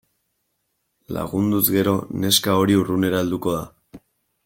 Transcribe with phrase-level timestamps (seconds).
[1.17, 1.95] Lagunduz gero
[2.25, 4.01] neska hori urrunera helduko da.